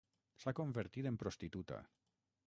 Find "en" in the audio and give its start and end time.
1.09-1.19